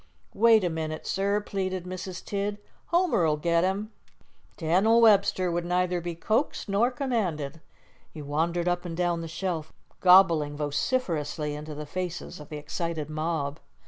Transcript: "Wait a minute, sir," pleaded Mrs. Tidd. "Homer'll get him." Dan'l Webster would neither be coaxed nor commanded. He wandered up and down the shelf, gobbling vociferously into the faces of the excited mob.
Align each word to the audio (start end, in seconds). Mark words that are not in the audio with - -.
"Wait 0.33 0.63
a 0.63 0.69
minute, 0.71 1.05
sir," 1.05 1.39
pleaded 1.39 1.83
Mrs. 1.83 2.25
Tidd. 2.25 2.57
"Homer'll 2.91 3.37
get 3.37 3.63
him." 3.63 3.91
Dan'l 4.57 4.99
Webster 4.99 5.51
would 5.51 5.63
neither 5.63 6.01
be 6.01 6.15
coaxed 6.15 6.67
nor 6.67 6.89
commanded. 6.89 7.61
He 8.09 8.19
wandered 8.19 8.67
up 8.67 8.83
and 8.83 8.97
down 8.97 9.21
the 9.21 9.27
shelf, 9.27 9.71
gobbling 9.99 10.57
vociferously 10.57 11.53
into 11.53 11.75
the 11.75 11.85
faces 11.85 12.39
of 12.39 12.49
the 12.49 12.57
excited 12.57 13.11
mob. 13.11 13.59